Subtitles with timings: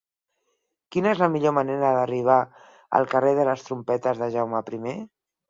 [0.95, 2.39] Quina és la millor manera d'arribar
[3.01, 4.97] al carrer de les Trompetes de Jaume I?